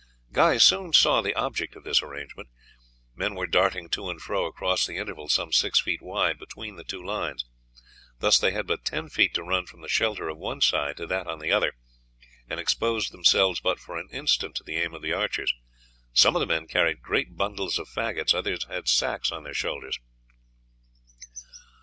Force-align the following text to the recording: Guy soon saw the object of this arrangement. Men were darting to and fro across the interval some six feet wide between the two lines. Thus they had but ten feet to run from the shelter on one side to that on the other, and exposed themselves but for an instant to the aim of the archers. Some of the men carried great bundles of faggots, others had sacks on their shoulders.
Guy 0.31 0.57
soon 0.57 0.93
saw 0.93 1.21
the 1.21 1.35
object 1.35 1.75
of 1.75 1.83
this 1.83 2.01
arrangement. 2.01 2.49
Men 3.13 3.35
were 3.35 3.45
darting 3.45 3.87
to 3.89 4.09
and 4.09 4.19
fro 4.19 4.47
across 4.47 4.87
the 4.87 4.97
interval 4.97 5.29
some 5.29 5.51
six 5.51 5.79
feet 5.79 6.01
wide 6.01 6.39
between 6.39 6.75
the 6.75 6.83
two 6.83 7.05
lines. 7.05 7.45
Thus 8.17 8.39
they 8.39 8.49
had 8.49 8.65
but 8.65 8.83
ten 8.83 9.09
feet 9.09 9.35
to 9.35 9.43
run 9.43 9.67
from 9.67 9.81
the 9.81 9.87
shelter 9.87 10.27
on 10.27 10.39
one 10.39 10.59
side 10.59 10.97
to 10.97 11.05
that 11.05 11.27
on 11.27 11.37
the 11.37 11.51
other, 11.51 11.73
and 12.49 12.59
exposed 12.59 13.11
themselves 13.11 13.59
but 13.59 13.77
for 13.79 13.95
an 13.99 14.09
instant 14.11 14.55
to 14.55 14.63
the 14.63 14.77
aim 14.77 14.95
of 14.95 15.03
the 15.03 15.13
archers. 15.13 15.53
Some 16.13 16.35
of 16.35 16.39
the 16.39 16.47
men 16.47 16.65
carried 16.65 17.03
great 17.03 17.37
bundles 17.37 17.77
of 17.77 17.87
faggots, 17.87 18.33
others 18.33 18.63
had 18.65 18.87
sacks 18.87 19.31
on 19.31 19.43
their 19.43 19.53
shoulders. 19.53 19.99